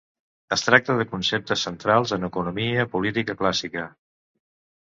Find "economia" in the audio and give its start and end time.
2.31-2.89